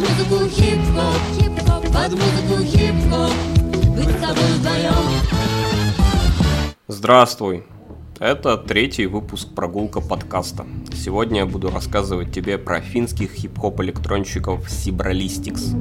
[0.00, 3.32] музыку хип-хоп, под музыку хип-хоп,
[3.94, 4.94] быть с тобой вдвоем.
[6.88, 7.64] Здравствуй!
[8.18, 10.66] Это третий выпуск прогулка подкаста.
[10.94, 15.74] Сегодня я буду рассказывать тебе про финских хип-хоп электронщиков Сибралистикс.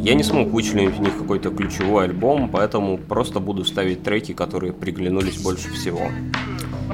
[0.00, 4.72] Я не смог вычленить в них какой-то ключевой альбом, поэтому просто буду ставить треки, которые
[4.72, 6.08] приглянулись больше всего.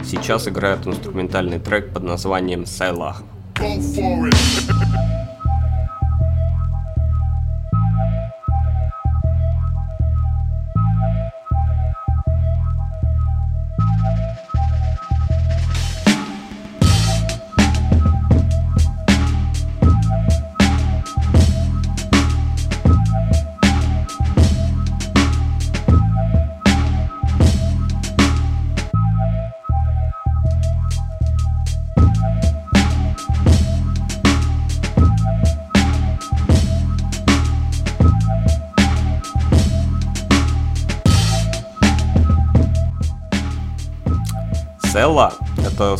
[0.05, 3.23] Сейчас играет инструментальный трек под названием «Сайлах».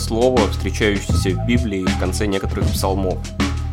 [0.07, 3.19] слово, встречающееся в Библии в конце некоторых псалмов.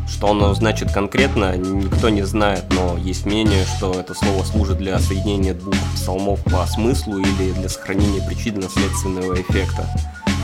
[0.08, 4.98] Что оно значит конкретно, никто не знает, но есть мнение, что это слово служит для
[4.98, 9.88] соединения двух псалмов по смыслу или для сохранения причинно-следственного эффекта.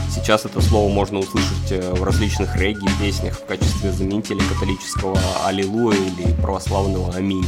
[0.09, 5.97] Сейчас это слово можно услышать э, в различных регги песнях в качестве заменителя католического «Аллилуйя»
[5.97, 7.45] или православного «Аминь».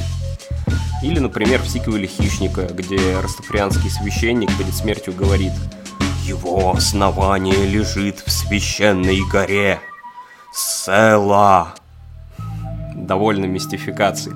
[1.02, 5.54] Или, например, в сиквеле «Хищника», где растафарианский священник перед смертью говорит–
[6.24, 9.80] его основание лежит в священной горе.
[10.54, 11.74] Села.
[12.96, 14.34] Довольно мистификаций.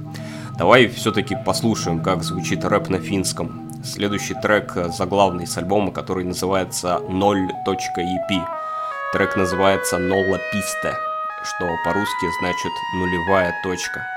[0.58, 3.72] Давай все-таки послушаем, как звучит рэп на финском.
[3.86, 8.48] Следующий трек заглавный с альбома, который называется 0.ep.
[9.14, 10.94] Трек называется «Нолла Писте»,
[11.44, 14.17] что по-русски значит «нулевая точка».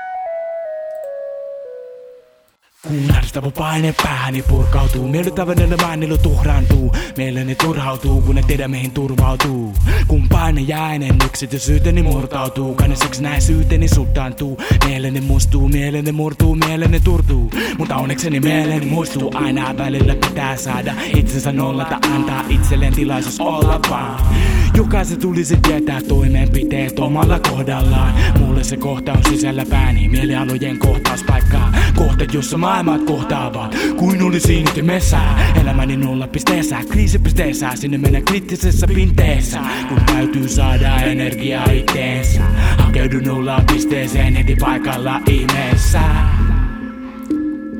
[2.87, 6.95] Kun ahdistava paine pääni purkautuu, miellyttävän elämäänilu tuhraantuu.
[7.17, 9.73] Mieleni turhautuu, kun ne tiedä mihin turvautuu.
[10.07, 14.57] Kun paine jäinen yksityisyyteni murtautuu, kanniseksi näin syyteni suttaantuu.
[14.85, 17.51] Mieleni mustuu, mieleni murtuu, mieleni turtuu.
[17.77, 24.35] Mutta onnekseni mieleni muistuu, aina välillä pitää saada itsensä nollata, antaa itselleen tilaisuus olla vaan.
[24.77, 28.13] Jokaisen tulisi tietää toimenpiteet omalla kohdallaan.
[28.39, 31.73] Mulle se kohta on sisällä pääni, mielialojen kohtauspaikkaa.
[31.95, 33.75] Kohta, jossa maailmat kohtaavat.
[33.97, 35.19] Kuin olisi ytimessä
[35.61, 37.71] Elämäni nolla pisteessä Kriisipisteessä.
[37.75, 39.59] Sinne mennä kriittisessä pinteessä.
[39.89, 42.41] Kun täytyy saada energiaa itteensä.
[42.77, 46.01] Hakeudu nolla pisteeseen heti paikalla ihmeessä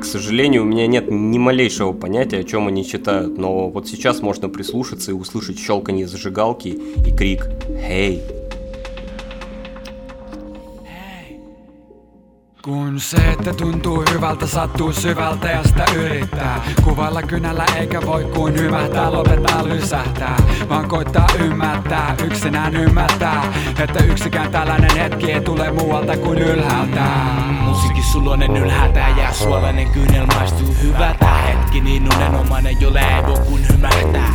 [0.02, 4.22] К сожалению, у меня нет ни малейшего понятия, о чем они читают, но вот сейчас
[4.22, 6.70] можно прислушаться и услышать щелканье зажигалки
[7.06, 7.48] и крик
[7.88, 8.41] «Хей!».
[12.64, 16.62] Kun se, että tuntuu hyvältä, sattuu syvältä ja sitä yrittää.
[16.84, 20.38] Kuvailla kynällä eikä voi kuin hymähtää, lopettaa lysähtää.
[20.70, 27.04] Vaan koittaa ymmärtää, yksinään ymmärtää Että yksikään tällainen hetki ei tule muualta kuin ylhäältä.
[27.62, 30.76] Musiikin sulonen ylhäätä ja suolainen kyynel maistuu.
[30.82, 34.34] Hyvältä Hetki niin unenomainen, jolle ei voi kuin hymähtää.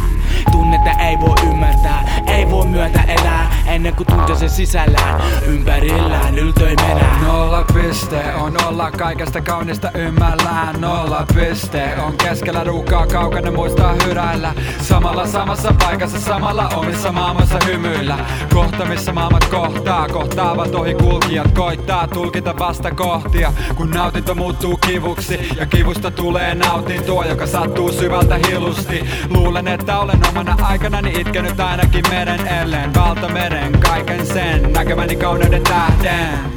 [0.52, 7.20] Tunnetta ei voi ymmärtää, ei voi myötä elää Ennen kuin tuntee sen sisällään, ympärillään yltöimenä
[7.22, 10.80] Nolla piste on olla kaikesta kaunista ymmällään.
[10.80, 14.54] Nolla piste on keskellä ruuhkaa kaukana muistaa hyräillä.
[14.80, 18.18] Samalla samassa paikassa samalla omissa maailmassa hymyillä.
[18.54, 21.52] Kohta missä maailmat kohtaa, kohtaavat ohi kulkijat.
[21.52, 25.48] Koittaa tulkita vasta kohtia, kun nautinto muuttuu kivuksi.
[25.56, 29.04] Ja kivusta tulee nautintoa, joka sattuu syvältä hilusti.
[29.30, 36.56] Luulen, että olen omana aikanani itkenyt ainakin meren ellen Valtameren kaiken sen näkemäni kauneuden tähden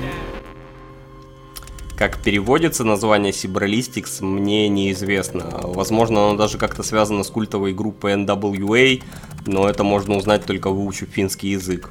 [1.99, 5.43] Как переводится название Сибралистикс, мне неизвестно.
[5.63, 9.03] Возможно, оно даже как-то связано с культовой группой NWA,
[9.45, 11.89] но это можно узнать только выучив финский язык.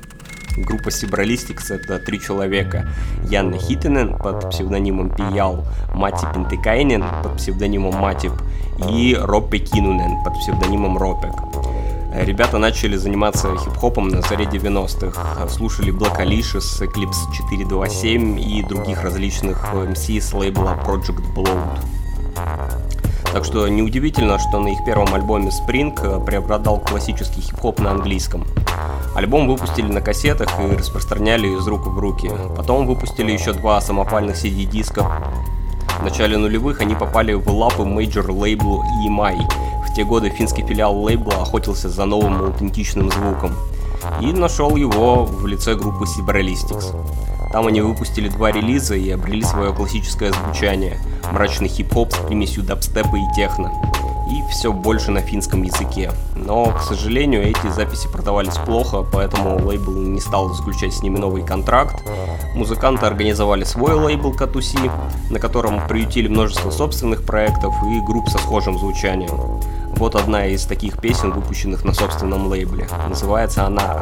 [0.57, 2.89] Группа Сибралистикс— это три человека.
[3.29, 8.33] Янна Хитинен под псевдонимом Пиял, Мати Пентекайнен под псевдонимом Матип
[8.91, 11.48] и Роппе Кинунен под псевдонимом Ропек.
[12.13, 19.73] Ребята начали заниматься хип-хопом на заре 90-х, слушали Black Alicious, Eclipse 427 и других различных
[19.75, 21.79] MC с лейбла Project Bloat.
[23.33, 28.47] Так что неудивительно, что на их первом альбоме Spring преобладал классический хип-хоп на английском.
[29.15, 32.31] Альбом выпустили на кассетах и распространяли из рук в руки.
[32.57, 35.05] Потом выпустили еще два самопальных CD-диска.
[36.01, 39.41] В начале нулевых они попали в лапы major лейблу EMI,
[39.89, 43.55] в те годы финский филиал лейбла охотился за новым аутентичным звуком
[44.21, 46.95] и нашел его в лице группы Ceebrolistics.
[47.53, 51.01] Там они выпустили два релиза и обрели свое классическое звучание,
[51.33, 53.73] мрачный хип-хоп с примесью дабстепа и техно
[54.31, 56.13] и все больше на финском языке.
[56.35, 61.43] Но, к сожалению, эти записи продавались плохо, поэтому лейбл не стал заключать с ними новый
[61.45, 62.03] контракт.
[62.55, 64.91] Музыканты организовали свой лейбл Катуси,
[65.31, 69.31] на котором приютили множество собственных проектов и групп со схожим звучанием.
[69.99, 72.87] Вот одна из таких песен, выпущенных на собственном лейбле.
[73.09, 73.99] Называется она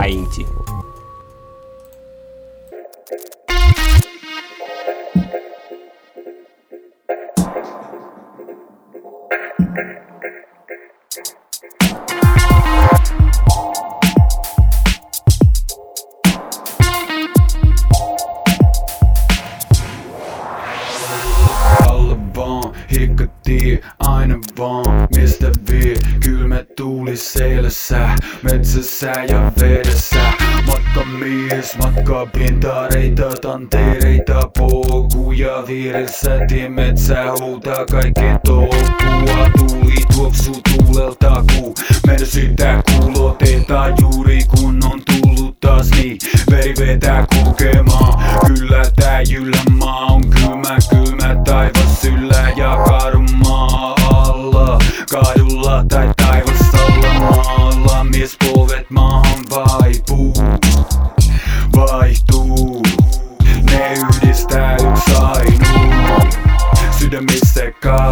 [26.57, 28.09] me tuuli selessä,
[28.43, 30.33] metsässä ja vedessä.
[30.67, 36.31] Matka mies, matka pintareita, tantereita, polkuja Vieressä.
[36.49, 41.75] Tie metsä huutaa kaikki tolkua Tuuli tuoksu tuulelta, ku.
[42.07, 46.19] mennä sitä kuulotetaan Juuri kun on tullut taas niin,
[46.51, 54.79] veri vetää kokemaan, Kyllä tää jylämaa on kylmä, kylmä taivas yllä ja kadumaa alla.
[55.13, 55.85] Kadulla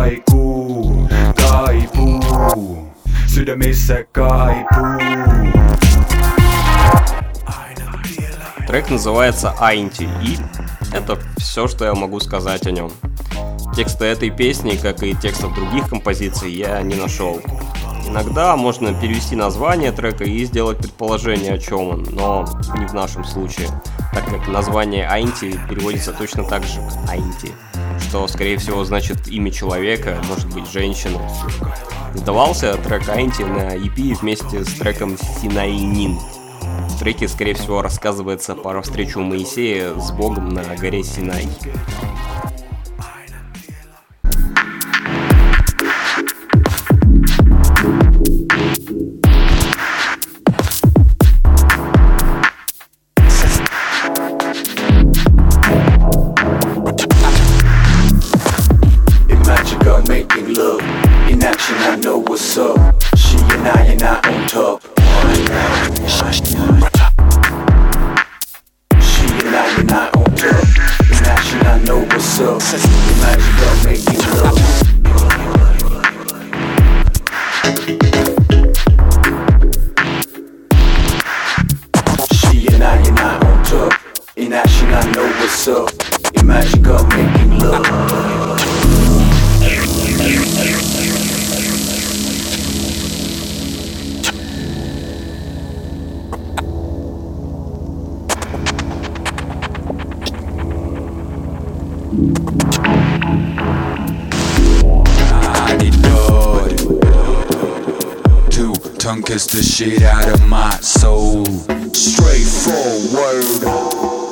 [0.05, 2.93] kaikuu Kaipuu
[3.27, 5.65] Sydämissä kaipuu
[8.67, 10.39] Трек называется «Айнти», и
[10.93, 12.91] это все, что я могу сказать о нем.
[13.77, 17.41] Текста этой песни, как и текстов других композиций, я не нашел.
[18.07, 22.45] Иногда можно перевести название трека и сделать предположение, о чем он, но
[22.79, 23.69] не в нашем случае,
[24.12, 27.53] так как название Айнти переводится точно так же, как Айнти,
[28.00, 31.19] что, скорее всего, значит имя человека, может быть, женщины.
[32.14, 36.19] Сдавался трек Айнти на EP вместе с треком Синаинин.
[36.88, 41.49] В треке, скорее всего, рассказывается про встречу Моисея с Богом на горе Синай.
[60.14, 60.81] Making love,
[61.28, 62.76] In action I know what's up.
[63.16, 64.81] She and I and I on top.
[64.81, 65.00] She
[69.43, 70.64] and I and I on top.
[71.11, 72.62] In action I know what's up.
[72.62, 74.74] Imagine don't make me
[109.35, 111.45] kiss the shit out of my soul.
[111.93, 114.24] Straightforward.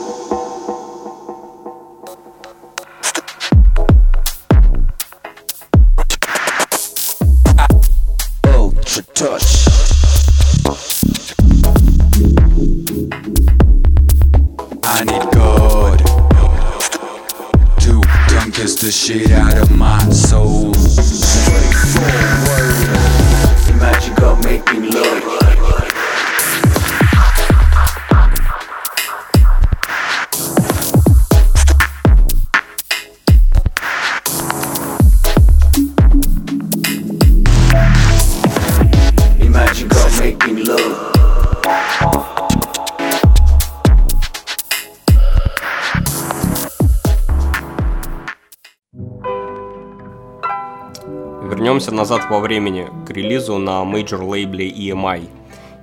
[51.62, 55.28] Вернемся назад во времени к релизу на мейджор лейбле EMI.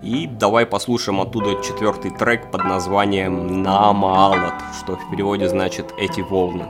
[0.04, 6.20] И давай послушаем оттуда четвертый трек под названием Nämä aallot, что в переводе значит «эти
[6.20, 6.66] волны».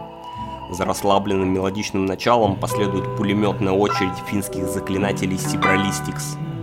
[0.69, 6.37] За расслабленным мелодичным началом последует пулеметная очередь финских заклинателей Ceebrolistics–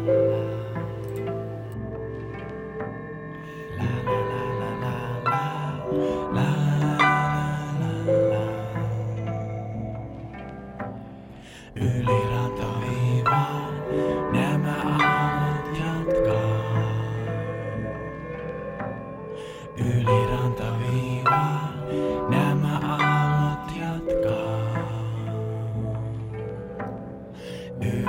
[27.81, 28.07] Now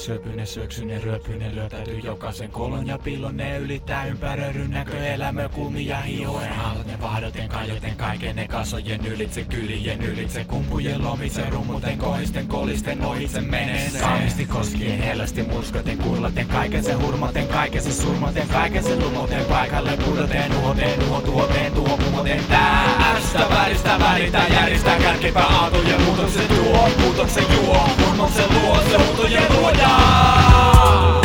[0.00, 3.36] söpynen, syöksynen, röpynen Lyötäytyy jokaisen kolon ja pillon.
[3.36, 10.44] Ne ylittää ympäröidyn näköelämä Kumia hioen Haalat vahdoten kajoten kaiken ne kasojen ylitse Kylien ylitse.
[10.44, 13.90] Kumpujen lomitse Rummuten kohisten kolisten ohitse menee.
[14.00, 19.96] Kaunisti koskien hellästi murskaten Kuilaten kaiken se hurmaten kaiken se surmaten Kaiken se lumoten paikalle
[20.04, 27.88] pudoten Uhoten uhotuoteen tuo pumoten Tästä väristä väritä järjestää kärkipää aatujen muutoksen tuo Muutoksen juo,
[28.20, 31.19] murmoksen luo Se huutojen luoja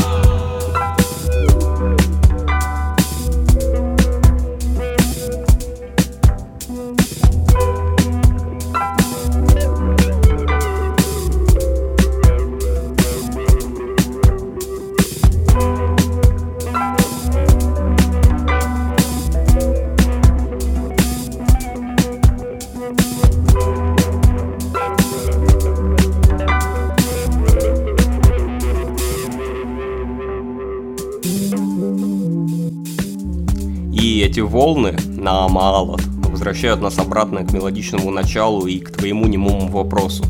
[34.66, 40.26] волны на Амаалах возвращают нас обратно к мелодичному началу и к твоему немому вопросу.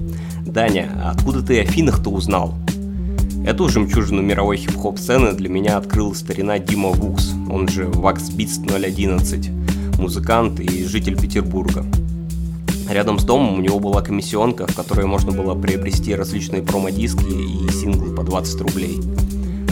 [0.46, 2.54] Даня, откуда ты о финах-то узнал?
[3.48, 8.60] Эту жемчужину мировой хип-хоп сцены для меня открыл старина Дима Вукс, он же Wax Beats
[8.70, 11.86] 011, музыкант и житель Петербурга.
[12.90, 17.72] Рядом с домом у него была комиссионка, в которой можно было приобрести различные промо-диски и
[17.72, 19.00] синглы по 20 рублей.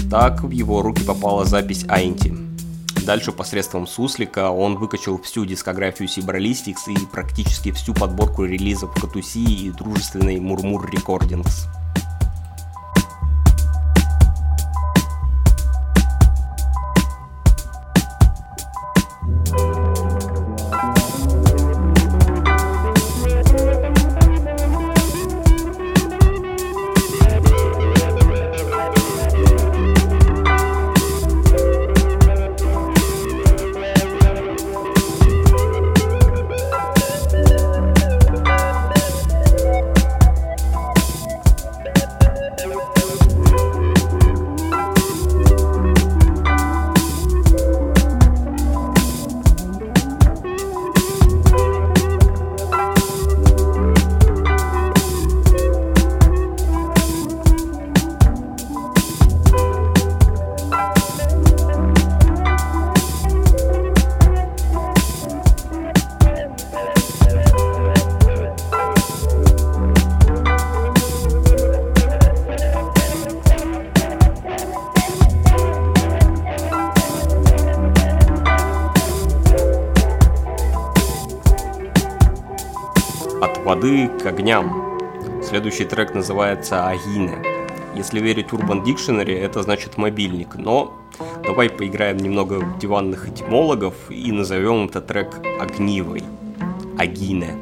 [0.09, 2.33] Так в его руки попала запись Айнти,
[3.05, 9.71] Дальше посредством Суслика он выкачал всю дискографию Сибралистикс и практически всю подборку релизов Катуси и
[9.71, 11.67] дружественной Мурмур Рекордингс.
[84.23, 84.99] К огням.
[85.43, 87.37] Следующий трек называется Агине.
[87.93, 90.97] Если верить Urban Dictionary, это значит мобильник, но
[91.43, 96.23] давай поиграем немного в диванных этимологов и назовем этот трек огнивой.
[96.97, 97.57] Агине.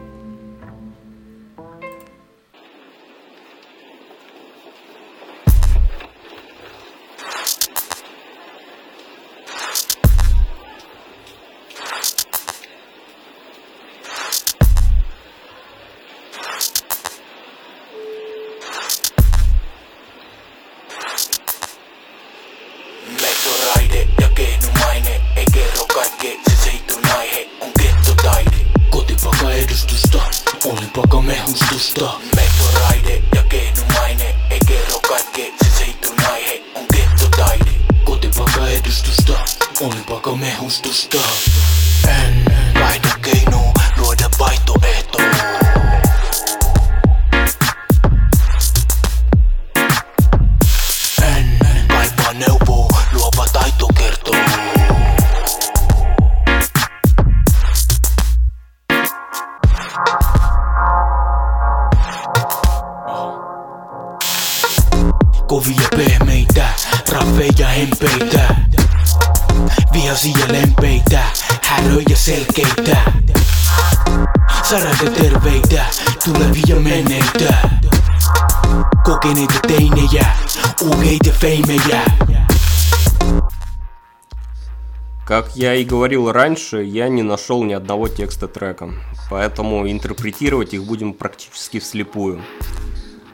[85.61, 88.89] Я и говорил раньше, я не нашел ни одного текста трека,
[89.29, 92.41] поэтому интерпретировать их будем практически вслепую.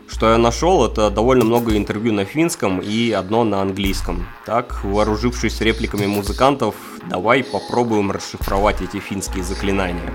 [0.09, 4.27] Что я нашел, это довольно много интервью на финском и одно на английском.
[4.45, 6.75] Так, вооружившись репликами музыкантов,
[7.09, 10.11] давай попробуем расшифровать эти финские заклинания.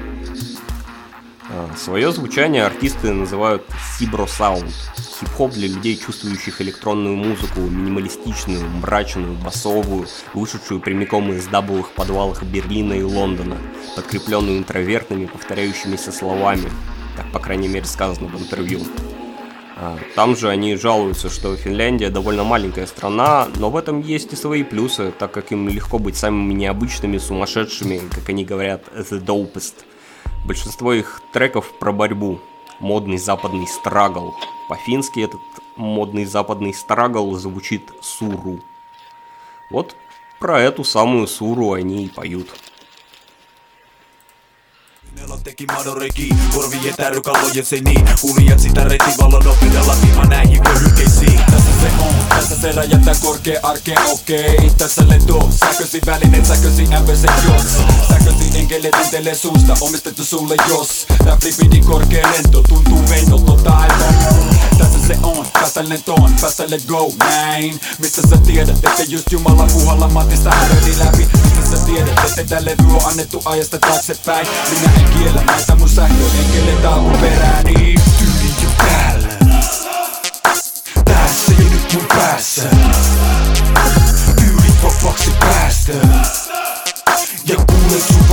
[1.55, 3.63] А, свое звучание артисты называют
[3.99, 4.73] Сибро Саунд.
[5.21, 12.95] Хип-хоп для людей, чувствующих электронную музыку, минималистичную, мрачную, басовую, вышедшую прямиком из дабовых подвалов Берлина
[12.95, 13.59] и Лондона,
[13.97, 16.71] подкрепленную интровертными, повторяющимися словами.
[17.19, 18.81] Так, по крайней мере, сказано в интервью.
[19.77, 24.37] А, там же они жалуются, что Финляндия довольно маленькая страна, но в этом есть и
[24.37, 29.75] свои плюсы, так как им легко быть самыми необычными, сумасшедшими, как они говорят, the dopest.
[30.45, 32.41] Большинство их треков про борьбу,
[32.81, 34.35] модный западный страгл.
[34.69, 35.41] По-фински этот
[35.77, 38.59] модный западный страгл звучит суру.
[39.71, 39.95] Вот
[40.41, 42.49] про эту самую суру они и поют.
[45.45, 51.41] Teki madoreki, korvien tärkalojen seni Unijat sitä retivalla nopeudella tiima näihin vyöhykkeisiin.
[51.51, 54.71] Tässä se on, tässä se räjähtää korkea arke, okei okay.
[54.79, 57.67] Tässä lento, sähkösi välineet, sähkösi MVC jos.
[58.09, 61.07] Sähkösi enkeleet entelee suusta, omistettu sulle jos.
[61.25, 67.13] Tää flipidi korkea lento, tuntuu vennolta taivaan Tässä se on, päästä lentoon, päästä let go,
[67.19, 67.81] näin.
[67.99, 71.29] Mistä sä tiedät, että just Jumala puhalla matista häröli läpi?
[71.45, 74.47] Mistä sä tiedät, että tälle levy on annettu ajasta taaksepäin?
[74.71, 79.29] Minä en kiellä näitä mun sähköenkeleitä alkuperääni Tyyli jo täällä.
[81.05, 82.63] Tässä ja nyt mun päässä.
[84.41, 85.93] Tyylit vapaaksi päästä.
[87.47, 88.29] Ja kuulet sun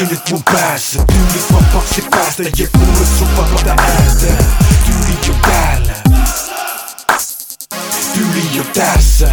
[0.00, 4.44] Nyt mun päässä Tyylit vapaaksi päästä Ja kuulet sun vapaata ääntä
[4.86, 5.94] Tyyli jo täällä
[8.14, 9.28] Tyyli jo tässä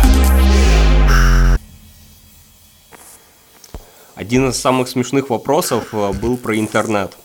[4.15, 7.15] Один из самых смешных вопросов э, был про интернет.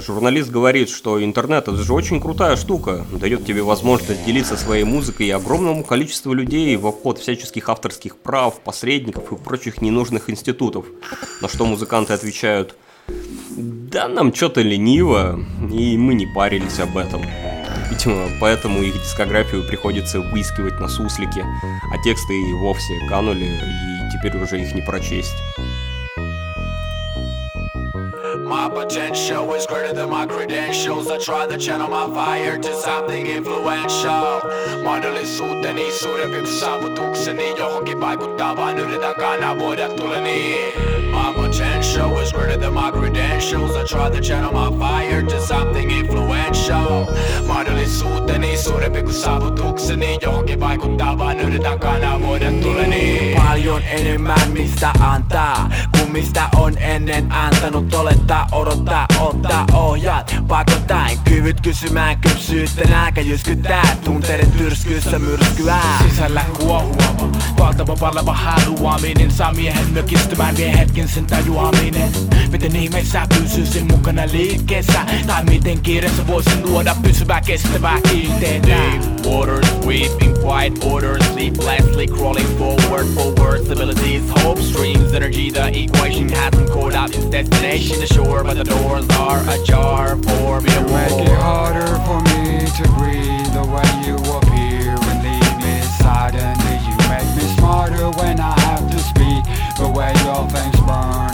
[0.00, 5.30] Журналист говорит, что интернет это же очень крутая штука, дает тебе возможность делиться своей музыкой
[5.30, 10.86] огромному количеству людей в обход всяческих авторских прав, посредников и прочих ненужных институтов.
[11.40, 12.76] На что музыканты отвечают,
[13.94, 15.38] да нам что-то лениво,
[15.70, 17.22] и мы не парились об этом.
[17.90, 24.36] Видимо, поэтому их дискографию приходится выискивать на суслике, а тексты и вовсе канули, и теперь
[24.42, 25.36] уже их не прочесть.
[28.44, 31.10] My potential is greater than my credentials.
[31.10, 34.40] I try to channel my fire to something influential.
[34.84, 40.56] Mahdollisuuteni suurempi saavutukseni Johonkin vaikuttavaan yritän kanavoida tuleni
[41.10, 43.76] My potential is greater than my credentials.
[43.76, 47.06] I try to channel my fire to something influential.
[47.46, 55.70] Mahdollisuuteni suurempi kuin saavutukseni Johonkin vaikuttavaan yritän kanavoida tuleni Paljon enemmän mistä antaa
[56.14, 60.36] mistä on ennen antanut olettaa odottaa, ottaa ohjaat.
[60.48, 63.96] Pakotain kyvyt kysymään kypsyyttä Nääkä jyskyttää.
[64.04, 65.98] Tunteiden tyrskyssä myrskyää.
[66.08, 69.30] Sisällä kuohuava, valtava palava haluaminen.
[69.30, 72.12] Saa miehen mökistymään, vie hetken sen tajuaminen.
[72.50, 75.06] Miten ihmeessä pysyisin mukana liikkeessä?
[75.26, 82.58] Tai miten kiireessä voisin luoda pysyvää kestävää kiinteetä Deep waters, weeping quiet order Sleeplessly crawling
[82.58, 87.10] forward, forward Stabilities, hope streams, energy The equation hasn't caught up.
[87.10, 90.70] Its destination The shore but the doors are ajar for me.
[90.70, 95.80] To Make it harder for me to breathe the way you appear and leave me
[96.02, 96.76] silently.
[96.86, 99.42] You make me smarter when I have to speak.
[99.78, 101.33] The way your things burn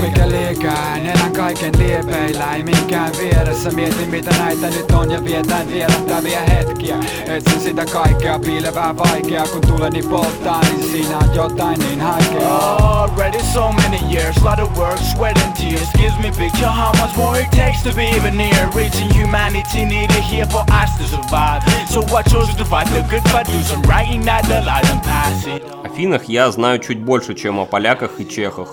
[0.00, 5.24] On mikä liekään, elän kaiken liepeillä, ei minkään vieressä Mietin mitä näitä nyt on ja
[5.24, 11.78] vietän vierättäviä hetkiä Etsin sitä kaikkea piilevää vaikeaa, kun tuleni polttaa, niin siinä on jotain
[11.78, 16.72] niin haikeaa Already so many years, lot of work, sweat and tears Gives me picture
[16.82, 20.90] how much more it takes to be even near Reaching humanity needed here for us
[20.98, 24.62] to survive So I chose to fight the good fight, do some right, ignite the
[24.62, 28.68] light and pass it О финнах я знаю чуть больше, чем о поляках и чехах.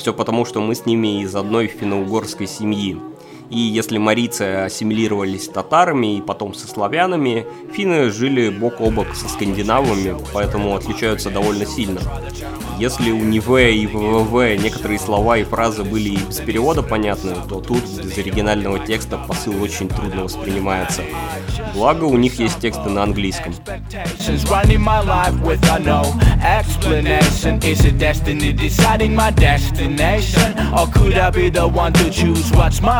[0.00, 2.98] Все потому, что мы с ними из одной финно-угорской семьи.
[3.50, 9.28] И если марийцы ассимилировались татарами и потом со славянами, финны жили бок о бок со
[9.28, 12.00] скандинавами, поэтому отличаются довольно сильно.
[12.78, 17.60] Если у Ниве и ВВВ некоторые слова и фразы были и без перевода понятны, то
[17.60, 21.02] тут без оригинального текста посыл очень трудно воспринимается.
[21.74, 23.52] Благо у них есть тексты на английском.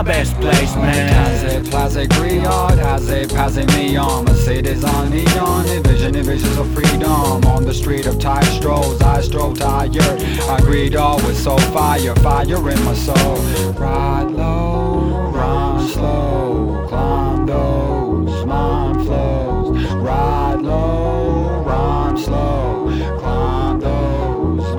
[0.02, 0.72] best place.
[0.74, 4.24] Has a classic Riyadh, has a passing me on?
[4.24, 7.44] Mercedes on neon, envision visions of freedom.
[7.44, 9.96] On the street of tired strolls, I stroll tired.
[9.96, 13.36] I greet all with soul fire, fire in my soul.
[13.72, 19.92] Ride low, run slow, climb those mind flows.
[19.94, 22.86] Ride low, run slow,
[23.18, 24.74] climb those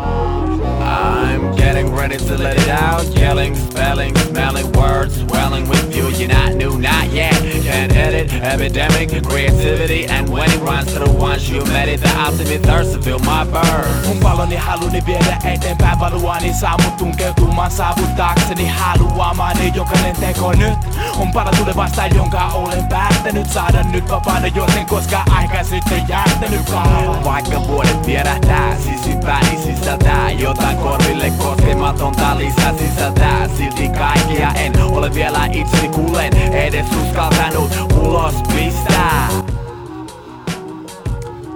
[0.81, 3.05] I'm getting ready to let it out.
[3.17, 4.71] Yelling, spelling, smelling
[5.01, 5.90] starts swelling with
[6.21, 7.33] You're not new, not yet.
[7.65, 12.09] Can't edit, epidemic, creativity, and when it runs to the ones you met it, the
[12.09, 13.89] ultimate thirst to feel my burn.
[14.07, 20.77] Mun paloni haluni viedä eteenpäin valuani saa mut tunkeutumaan saavuttaakseni haluamani jokainen teko nyt
[21.17, 27.23] on para tulevasta, jonka olen päättänyt saada nyt vapaana, joten koska aika sitten jättänyt kauan.
[27.23, 33.47] Vaikka vuodet vierähtää, sisimpääni sisältää jotain korville koskematonta lisää sisältää.
[33.57, 37.71] Silti kaikkia en ole vielä itseni kuulen edes uskaltanut
[38.03, 39.29] ulos pistää.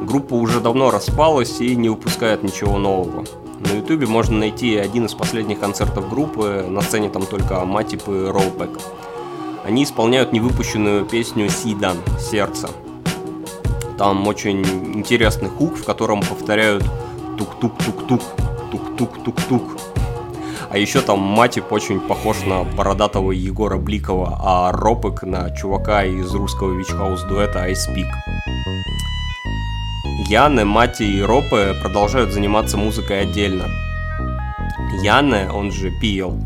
[0.01, 3.25] Группа уже давно распалась и не выпускает ничего нового.
[3.59, 8.27] На ютубе можно найти один из последних концертов группы, на сцене там только Матип и
[8.27, 8.79] Роупек.
[9.65, 12.69] Они исполняют невыпущенную песню Сидан «Сердце».
[13.97, 14.61] Там очень
[14.95, 16.83] интересный хук, в котором повторяют
[17.37, 18.21] тук-тук-тук-тук,
[18.71, 19.94] тук-тук-тук-тук.
[20.75, 26.35] А еще там Матип очень похож на бородатого Егора Бликова, а Ропек на чувака из
[26.35, 28.09] русского вичхаус дуэта I Speak.
[30.27, 33.69] Яне, Мати и Ропе продолжают заниматься музыкой отдельно.
[35.01, 36.38] Яне, он же Пиел,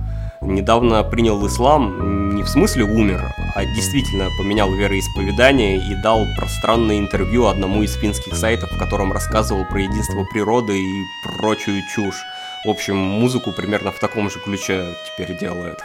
[0.41, 7.47] недавно принял ислам, не в смысле умер, а действительно поменял вероисповедание и дал пространное интервью
[7.47, 11.03] одному из финских сайтов, в котором рассказывал про единство природы и
[11.39, 12.23] прочую чушь.
[12.65, 15.79] В общем, музыку примерно в таком же ключе теперь делает.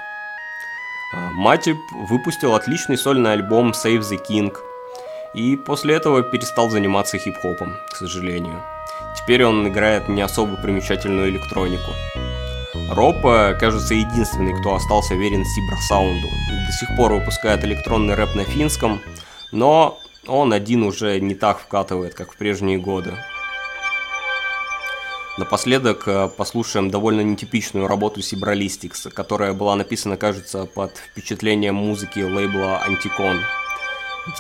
[1.15, 4.55] А, Матип выпустил отличный сольный альбом Save the King–
[5.35, 8.63] и после этого перестал заниматься хип-хопом, к сожалению.
[9.17, 11.93] Теперь он играет не особо примечательную электронику.
[12.91, 16.29] Ропа, кажется, единственный, кто остался верен Сибрасаунду.
[16.67, 19.01] До сих пор выпускает электронный рэп на финском,
[19.53, 23.15] но он один уже не так вкатывает, как в прежние годы.
[25.37, 32.79] Напоследок э, послушаем довольно нетипичную работу Сибралистикс, которая была написана, кажется, под впечатлением музыки лейбла
[32.79, 33.41] Антикон–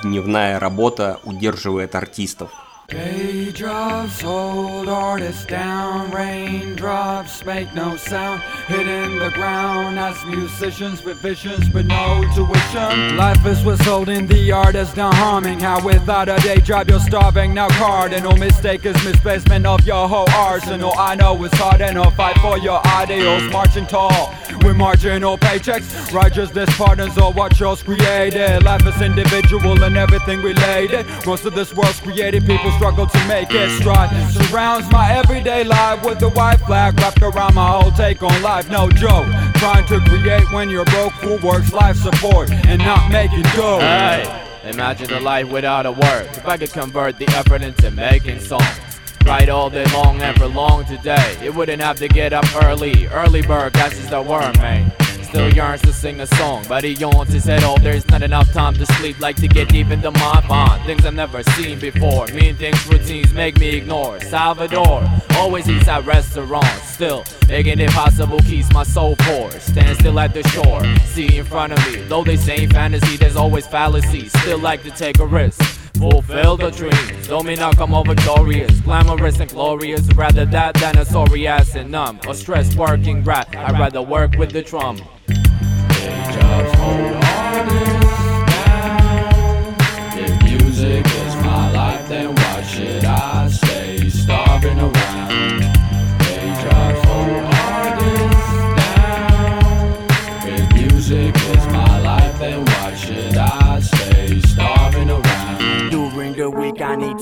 [0.03, 2.51] Дневная работа удерживает артистов.
[2.93, 11.67] Raindrops hold artists down, raindrops make no sound, hitting the ground as musicians with visions
[11.71, 13.17] but no tuition.
[13.17, 17.55] Life is what's holding the artist down, harming how without a day job you're starving.
[17.55, 20.93] Now, cardinal mistake is misplacement of your whole arsenal.
[20.99, 24.35] I know it's hard and I'll fight for your ideals, marching tall
[24.65, 26.13] with marginal paychecks.
[26.13, 28.63] Righteousness pardons all what yours created.
[28.63, 31.07] Life is individual and everything related.
[31.27, 34.11] Most of this world's created people struggle to make it stride.
[34.33, 38.71] Surrounds my everyday life with the white flag wrapped around my whole take on life.
[38.71, 39.27] No joke.
[39.57, 43.81] Trying to create when you're broke, who works life support and not making dough.
[43.81, 46.27] Hey, imagine a life without a word.
[46.33, 48.84] If I could convert the effort into making songs.
[49.25, 51.37] Right all day long and for long today.
[51.43, 53.07] It wouldn't have to get up early.
[53.09, 54.93] Early bird catches the worm, man
[55.35, 57.83] still yearns to sing a song, but he yawns his head off.
[57.83, 60.85] There's not enough time to sleep, like to get deep into my mind.
[60.85, 62.27] Things I've never seen before.
[62.29, 64.21] Mean things, routines make me ignore.
[64.21, 68.39] Salvador always eats at restaurants, still making it possible.
[68.41, 69.51] Keeps my soul poor.
[69.53, 72.03] Stand still at the shore, see in front of me.
[72.03, 74.29] Though they say fantasy, there's always fallacy.
[74.29, 77.59] Still like to take a risk fulfill the dreams.
[77.59, 80.07] Not come all victorious, glamorous and glorious.
[80.15, 82.21] Rather that than a sorry ass and numb.
[82.29, 84.99] A stressed working rat, I'd rather work with the drum.
[84.99, 87.04] Hold on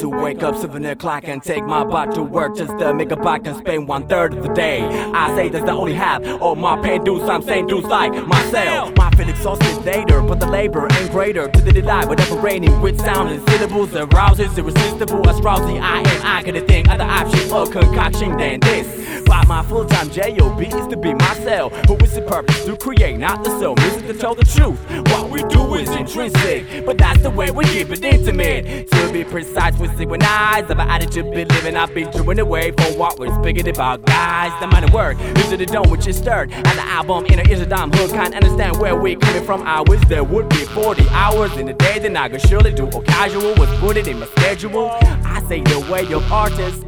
[0.03, 3.17] to wake up 7 o'clock and take my butt to work just to make a
[3.17, 4.81] buck and spend one third of the day.
[5.13, 7.29] I say that's the only half of my pay dues.
[7.29, 8.97] I'm saying dudes like myself.
[8.97, 12.09] My feel exhausted later, but the labor ain't greater to the delight.
[12.09, 16.21] Whatever raining with sound and syllables arouses irresistible as drowsy I am.
[16.25, 19.25] I could think other option or concoction than this.
[19.27, 21.73] But my full time job is to be myself.
[21.87, 24.79] Who is the purpose to create, not to sell music to tell the truth.
[25.11, 28.89] What we do is intrinsic, but that's the way we keep it intimate.
[28.91, 29.79] To be precise sides
[30.13, 30.71] we synchronize.
[30.71, 34.53] Of an attitude be living, I've been chewing away for what we're speaking about, guys.
[34.61, 36.53] The work is the dome which is stirred.
[36.53, 38.11] And the album in is a dumb hook.
[38.11, 39.63] Can't understand where we coming from.
[39.63, 42.89] I wish there would be 40 hours in a day, then I could surely do
[42.91, 43.55] all casual.
[43.55, 44.91] Was put it in my schedule.
[45.25, 46.85] I say the way of artist.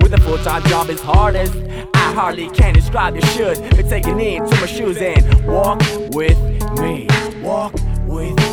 [0.00, 1.54] With a full time job is hardest.
[1.94, 5.80] I hardly can describe, you should be taking into my shoes and walk
[6.12, 6.38] with
[6.78, 7.08] me.
[7.42, 7.74] Walk
[8.06, 8.43] with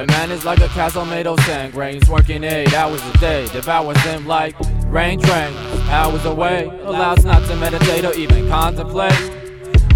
[0.00, 3.46] When man is like a castle made of sand grains, working eight hours a day,
[3.48, 5.54] devours them like Rain train,
[5.90, 9.12] hours away, allows not to meditate or even contemplate.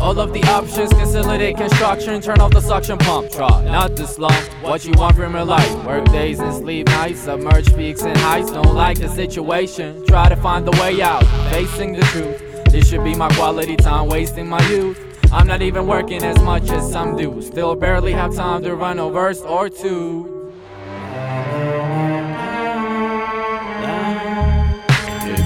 [0.01, 4.37] All of the options, consolidate construction, turn off the suction pump, try not to slump.
[4.63, 8.51] What you want from your life, work days and sleep nights, submerge peaks and heights.
[8.51, 12.65] Don't like the situation, try to find the way out, facing the truth.
[12.67, 15.14] This should be my quality time, wasting my youth.
[15.35, 19.01] I'm not even working as much as some do, still barely have time to run
[19.01, 20.53] a verse or two.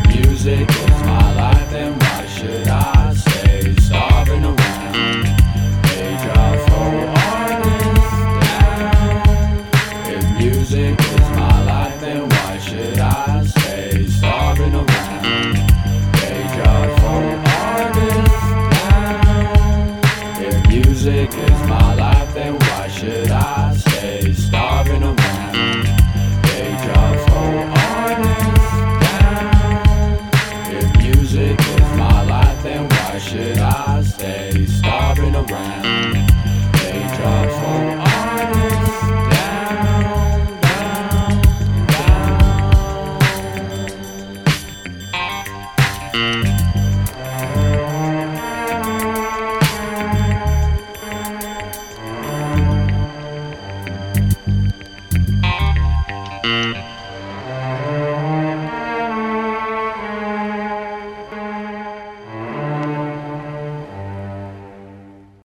[0.08, 0.87] Music